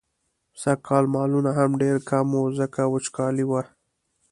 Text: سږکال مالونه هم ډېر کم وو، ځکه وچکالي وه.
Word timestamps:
سږکال 0.61 1.05
مالونه 1.15 1.51
هم 1.59 1.71
ډېر 1.81 1.97
کم 2.09 2.27
وو، 2.35 2.43
ځکه 2.59 2.81
وچکالي 2.93 3.45
وه. 3.49 3.61